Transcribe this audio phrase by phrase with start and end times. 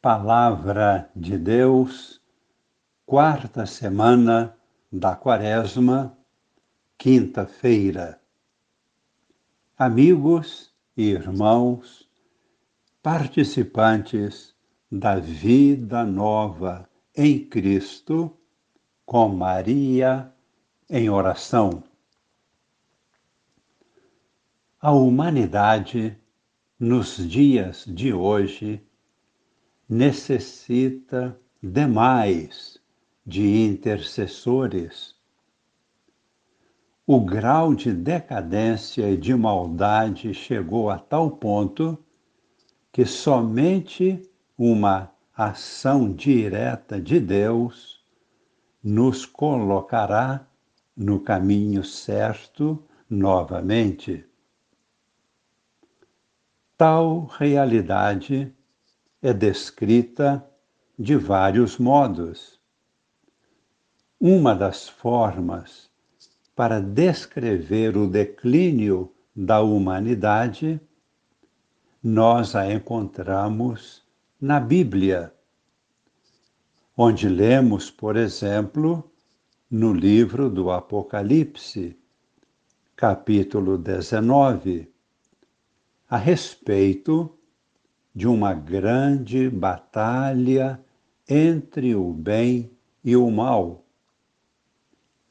[0.00, 2.20] Palavra de Deus,
[3.04, 4.56] quarta semana
[4.92, 6.16] da Quaresma,
[6.96, 8.20] quinta-feira.
[9.76, 12.08] Amigos e irmãos,
[13.02, 14.54] participantes
[14.88, 18.38] da vida nova em Cristo,
[19.04, 20.32] com Maria
[20.88, 21.82] em oração.
[24.80, 26.16] A humanidade,
[26.78, 28.87] nos dias de hoje,
[29.88, 32.78] necessita demais
[33.24, 35.14] de intercessores.
[37.06, 41.98] O grau de decadência e de maldade chegou a tal ponto
[42.92, 44.20] que somente
[44.58, 48.04] uma ação direta de Deus
[48.82, 50.46] nos colocará
[50.96, 54.24] no caminho certo novamente.
[56.76, 58.54] Tal realidade
[59.20, 60.44] é descrita
[60.98, 62.58] de vários modos.
[64.20, 65.90] Uma das formas
[66.54, 70.80] para descrever o declínio da humanidade,
[72.02, 74.02] nós a encontramos
[74.40, 75.32] na Bíblia,
[76.96, 79.08] onde lemos, por exemplo,
[79.70, 81.96] no livro do Apocalipse,
[82.96, 84.92] capítulo 19,
[86.08, 87.37] a respeito
[88.18, 90.84] de uma grande batalha
[91.28, 92.68] entre o bem
[93.04, 93.86] e o mal.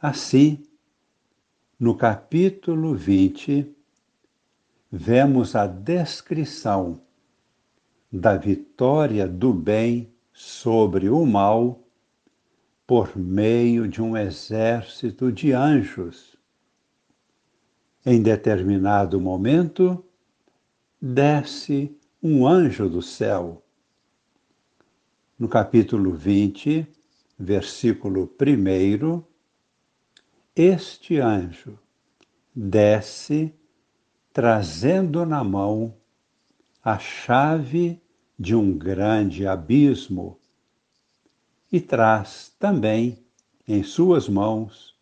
[0.00, 0.62] Assim,
[1.76, 3.74] no capítulo 20,
[4.92, 7.00] vemos a descrição
[8.12, 11.82] da vitória do bem sobre o mal
[12.86, 16.38] por meio de um exército de anjos.
[18.06, 20.04] Em determinado momento,
[21.02, 23.62] desce um anjo do céu.
[25.38, 26.84] No capítulo 20,
[27.38, 29.22] versículo 1,
[30.56, 31.78] este anjo
[32.54, 33.54] desce
[34.32, 35.94] trazendo na mão
[36.82, 38.02] a chave
[38.36, 40.40] de um grande abismo
[41.70, 43.24] e traz também
[43.66, 44.98] em suas mãos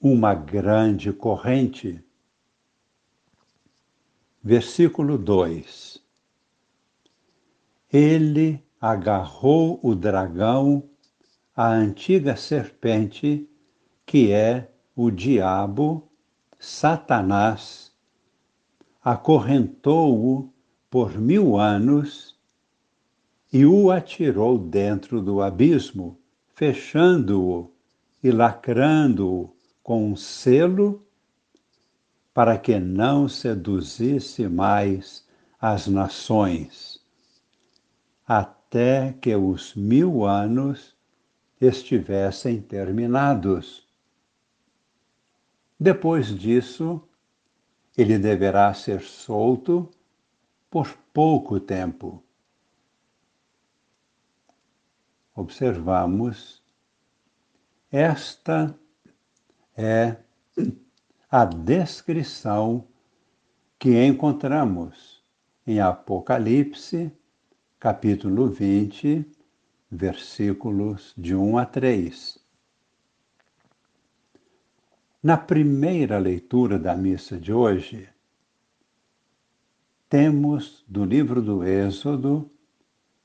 [0.00, 2.02] uma grande corrente.
[4.42, 6.03] Versículo 2:
[7.96, 10.82] Ele agarrou o dragão,
[11.54, 13.48] a antiga serpente,
[14.04, 16.10] que é o diabo,
[16.58, 17.92] Satanás,
[19.00, 20.52] acorrentou-o
[20.90, 22.36] por mil anos
[23.52, 26.18] e o atirou dentro do abismo,
[26.52, 27.70] fechando-o
[28.24, 29.54] e lacrando-o
[29.84, 31.06] com um selo
[32.34, 35.24] para que não seduzisse mais
[35.60, 36.93] as nações,
[38.26, 40.96] até que os mil anos
[41.60, 43.86] estivessem terminados.
[45.78, 47.02] Depois disso,
[47.96, 49.90] ele deverá ser solto
[50.70, 52.22] por pouco tempo.
[55.34, 56.62] Observamos,
[57.90, 58.76] esta
[59.76, 60.16] é
[61.30, 62.86] a descrição
[63.78, 65.22] que encontramos
[65.66, 67.12] em Apocalipse,
[67.84, 69.26] capítulo 20,
[69.90, 72.38] versículos de 1 a 3.
[75.22, 78.08] Na primeira leitura da missa de hoje,
[80.08, 82.50] temos do livro do Êxodo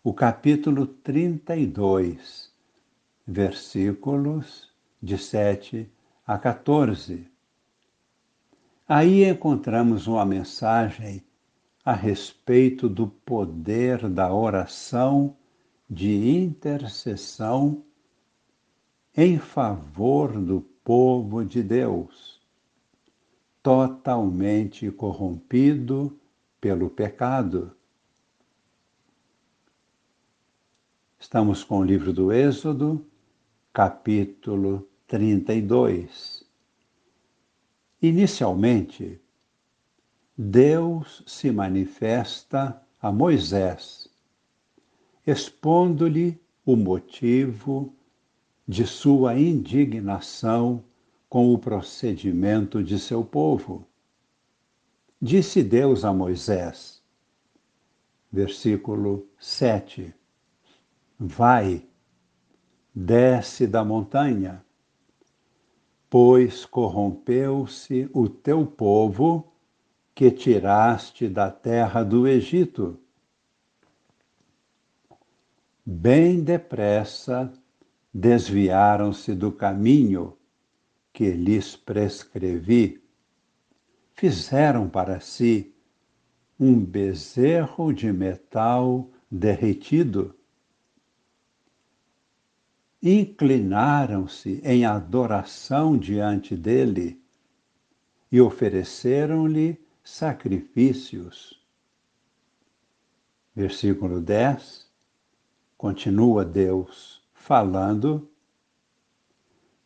[0.04, 2.52] o capítulo 32,
[3.26, 4.70] versículos
[5.02, 5.90] de 7
[6.28, 7.26] a 14
[8.86, 11.24] Aí encontramos uma mensagem
[11.84, 15.36] a respeito do poder da oração
[15.90, 17.84] de intercessão
[19.16, 22.40] em favor do povo de Deus,
[23.62, 26.18] totalmente corrompido
[26.62, 27.76] pelo pecado.
[31.20, 33.06] Estamos com o livro do Êxodo,
[33.74, 36.46] capítulo 32.
[38.02, 39.20] Inicialmente,
[40.42, 44.08] Deus se manifesta a Moisés,
[45.28, 47.94] expondo-lhe o motivo
[48.66, 50.82] de sua indignação
[51.28, 53.86] com o procedimento de seu povo.
[55.22, 57.04] Disse Deus a Moisés,
[58.32, 60.16] versículo 7:
[61.20, 61.86] Vai,
[62.96, 64.64] desce da montanha
[66.10, 69.49] pois corrompeu-se o teu povo
[70.20, 73.00] que tiraste da terra do Egito.
[75.86, 77.50] bem depressa
[78.14, 80.38] desviaram-se do caminho
[81.14, 83.02] que lhes prescrevi.
[84.14, 85.74] Fizeram para si
[86.60, 90.36] um bezerro de metal derretido.
[93.02, 97.24] Inclinaram-se em adoração diante dele
[98.30, 101.60] e ofereceram-lhe sacrifícios.
[103.56, 104.88] Versículo 10.
[105.78, 108.30] Continua Deus falando: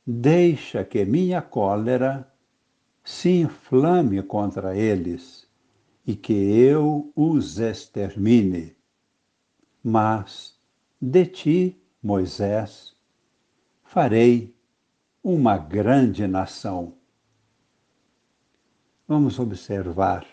[0.05, 2.27] Deixa que minha cólera
[3.03, 5.47] se inflame contra eles
[6.05, 8.75] e que eu os extermine.
[9.83, 10.57] Mas
[11.01, 12.95] de ti, Moisés,
[13.83, 14.55] farei
[15.21, 16.95] uma grande nação.
[19.05, 20.25] Vamos observar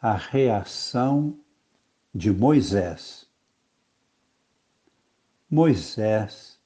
[0.00, 1.38] a reação
[2.12, 3.30] de Moisés.
[5.48, 6.58] Moisés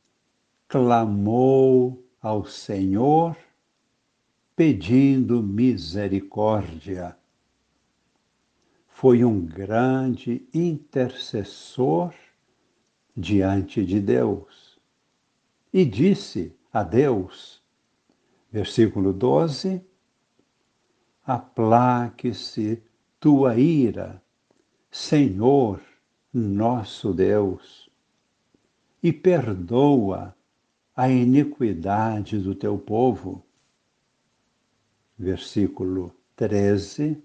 [0.67, 3.37] clamou ao Senhor
[4.57, 7.15] pedindo misericórdia.
[8.89, 12.15] Foi um grande intercessor
[13.15, 14.81] diante de Deus.
[15.71, 17.63] E disse a Deus,
[18.51, 19.85] versículo 12:
[21.27, 22.81] Aplaque-se
[23.19, 24.23] tua ira,
[24.89, 25.81] Senhor
[26.33, 27.91] nosso Deus,
[29.03, 30.37] e perdoa
[30.95, 33.45] a iniquidade do teu povo.
[35.19, 37.21] Versículo 13.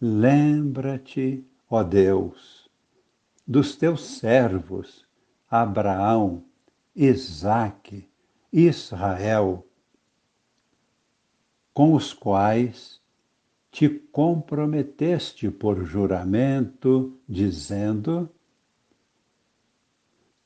[0.00, 2.68] Lembra-te, ó Deus,
[3.46, 5.06] dos teus servos
[5.48, 6.44] Abraão,
[6.96, 8.08] Isaque,
[8.52, 9.64] Israel,
[11.74, 13.00] com os quais
[13.72, 18.30] te comprometeste por juramento, dizendo: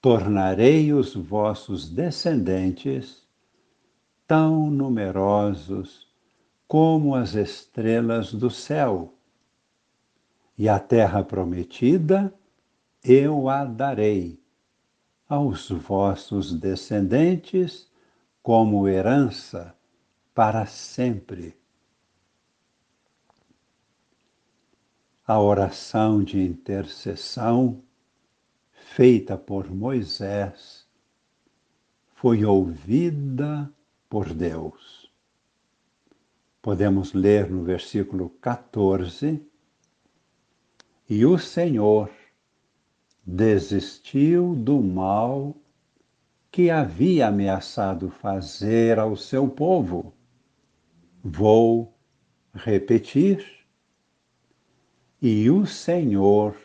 [0.01, 3.29] tornarei os vossos descendentes
[4.27, 6.09] tão numerosos
[6.67, 9.15] como as estrelas do céu.
[10.57, 12.33] E a terra prometida
[13.05, 14.41] eu a darei
[15.29, 17.87] aos vossos descendentes
[18.43, 19.78] como herança
[20.39, 21.53] para sempre.
[25.27, 27.83] A oração de intercessão
[28.71, 30.87] feita por Moisés
[32.15, 33.69] foi ouvida
[34.09, 35.13] por Deus.
[36.63, 39.45] Podemos ler no versículo 14:
[41.11, 42.13] E o Senhor
[43.27, 45.57] desistiu do mal
[46.49, 50.15] que havia ameaçado fazer ao seu povo.
[51.23, 51.95] Vou
[52.55, 53.45] repetir.
[55.21, 56.57] E o Senhor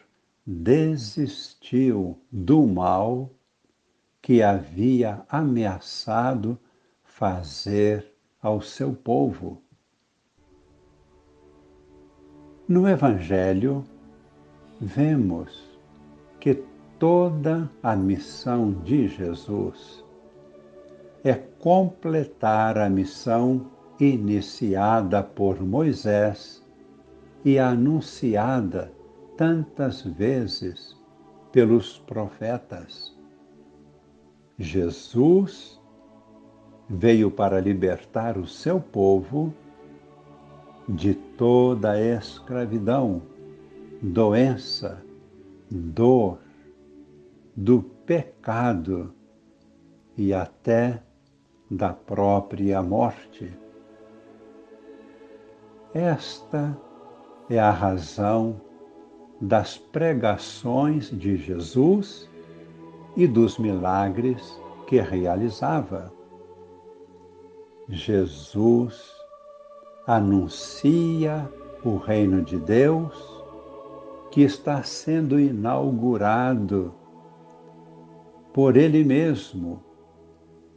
[0.46, 3.32] desistiu do mal
[4.22, 6.58] que havia ameaçado
[7.04, 9.62] fazer ao seu povo.
[12.68, 13.84] No Evangelho,
[14.80, 15.78] vemos
[16.40, 16.64] que
[17.00, 20.04] toda a missão de Jesus
[21.24, 26.64] é completar a missão iniciada por Moisés
[27.46, 28.92] e anunciada
[29.38, 30.98] tantas vezes
[31.52, 33.16] pelos profetas.
[34.58, 35.80] Jesus
[36.90, 39.54] veio para libertar o seu povo
[40.88, 43.22] de toda a escravidão,
[44.02, 45.02] doença,
[45.70, 46.40] dor,
[47.56, 49.14] do pecado
[50.18, 51.02] e até
[51.70, 53.63] da própria morte.
[55.94, 56.76] Esta
[57.48, 58.60] é a razão
[59.40, 62.28] das pregações de Jesus
[63.16, 66.12] e dos milagres que realizava.
[67.88, 69.14] Jesus
[70.08, 71.48] anuncia
[71.86, 73.44] o reino de Deus
[74.32, 76.92] que está sendo inaugurado
[78.52, 79.84] por Ele mesmo,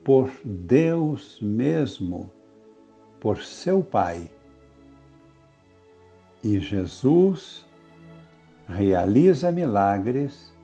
[0.04, 2.30] por Deus mesmo,
[3.18, 4.36] por seu Pai.
[6.43, 7.66] E Jesus
[8.69, 10.55] realiza milagres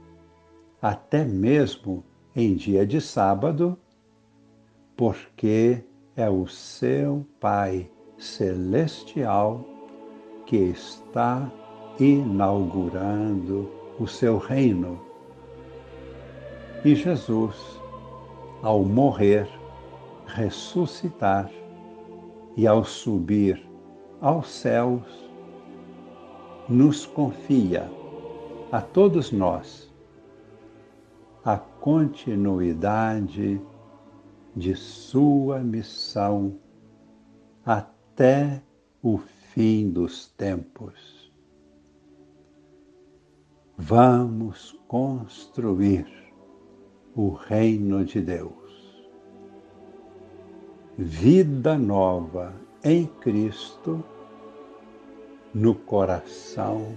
[0.80, 3.78] até mesmo em dia de sábado,
[4.96, 5.84] porque
[6.16, 9.64] é o seu Pai celestial
[10.46, 11.50] que está
[11.98, 15.00] inaugurando o seu reino.
[16.84, 17.80] E Jesus,
[18.62, 19.48] ao morrer,
[20.26, 21.50] ressuscitar
[22.56, 23.64] e ao subir
[24.20, 25.21] aos céus,
[26.72, 27.90] nos confia
[28.70, 29.92] a todos nós
[31.44, 33.60] a continuidade
[34.56, 36.58] de sua missão
[37.64, 38.62] até
[39.02, 41.30] o fim dos tempos.
[43.76, 46.06] Vamos construir
[47.14, 48.52] o reino de Deus.
[50.96, 54.02] Vida nova em Cristo
[55.54, 56.94] no coração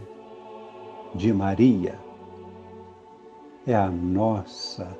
[1.13, 2.00] de Maria.
[3.65, 4.97] É a nossa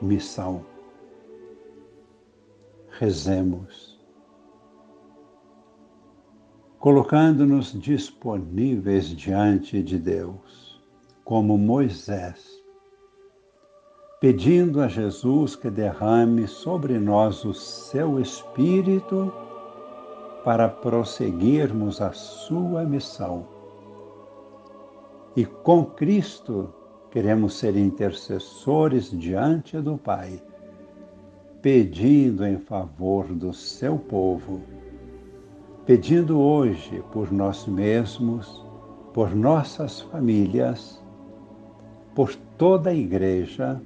[0.00, 0.64] missão.
[2.90, 3.98] Rezemos
[6.78, 10.80] colocando-nos disponíveis diante de Deus,
[11.24, 12.62] como Moisés,
[14.20, 19.32] pedindo a Jesus que derrame sobre nós o seu Espírito
[20.44, 23.46] para prosseguirmos a sua missão.
[25.36, 26.72] E com Cristo
[27.10, 30.42] queremos ser intercessores diante do Pai,
[31.62, 34.60] pedindo em favor do seu povo
[35.88, 38.62] pedindo hoje por nós mesmos,
[39.14, 41.02] por nossas famílias,
[42.14, 43.80] por toda a Igreja,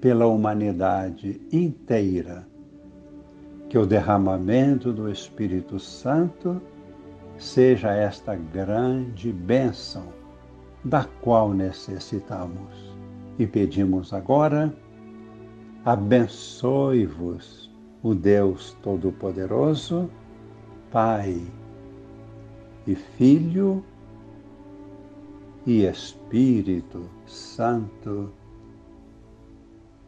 [0.00, 2.48] pela humanidade inteira,
[3.72, 6.60] que o derramamento do Espírito Santo
[7.38, 10.12] seja esta grande bênção
[10.84, 12.94] da qual necessitamos.
[13.38, 14.70] E pedimos agora,
[15.86, 20.10] abençoe-vos o Deus Todo-Poderoso
[20.90, 21.40] Pai
[22.86, 23.82] e Filho
[25.66, 28.34] e Espírito Santo.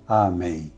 [0.07, 0.71] Amém.